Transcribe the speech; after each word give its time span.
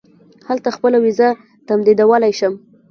هلته 0.47 0.69
خپله 0.75 0.97
وېزه 1.03 1.29
تمدیدولای 1.67 2.33
شم. 2.39 2.53